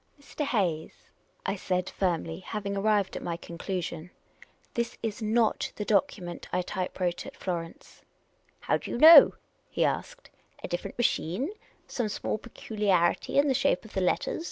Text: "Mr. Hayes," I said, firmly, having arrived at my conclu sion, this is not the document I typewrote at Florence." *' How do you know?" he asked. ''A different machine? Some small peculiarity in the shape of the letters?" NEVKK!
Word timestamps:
"Mr. 0.19 0.43
Hayes," 0.43 1.11
I 1.45 1.55
said, 1.55 1.87
firmly, 1.87 2.39
having 2.39 2.75
arrived 2.75 3.15
at 3.15 3.21
my 3.21 3.37
conclu 3.37 3.83
sion, 3.83 4.09
this 4.73 4.97
is 5.03 5.21
not 5.21 5.71
the 5.75 5.85
document 5.85 6.47
I 6.51 6.63
typewrote 6.63 7.27
at 7.27 7.35
Florence." 7.37 8.01
*' 8.23 8.37
How 8.61 8.77
do 8.77 8.89
you 8.89 8.97
know?" 8.97 9.35
he 9.69 9.85
asked. 9.85 10.31
''A 10.63 10.67
different 10.67 10.97
machine? 10.97 11.51
Some 11.85 12.09
small 12.09 12.39
peculiarity 12.39 13.37
in 13.37 13.47
the 13.47 13.53
shape 13.53 13.85
of 13.85 13.93
the 13.93 14.01
letters?" 14.01 14.37
NEVKK! 14.39 14.39